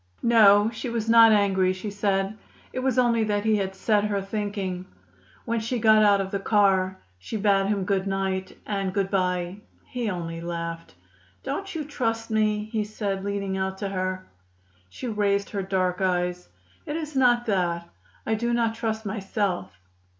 [0.23, 2.35] No, she was not angry, she said.
[2.73, 4.87] It was only that he had set her thinking.
[5.45, 9.57] When she got out of the car, she bade him good night and good bye.
[9.85, 10.95] He only laughed.
[11.43, 14.25] "Don't you trust me?" he said, leaning out to her.
[14.89, 16.49] She raised her dark eyes.
[16.87, 17.87] "It is not that.
[18.25, 19.71] I do not trust myself."